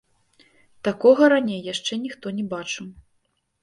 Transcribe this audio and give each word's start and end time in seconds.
Такога 0.87 1.23
раней 1.35 1.63
яшчэ 1.73 1.93
ніхто 2.09 2.37
не 2.43 2.51
бачыў. 2.59 2.85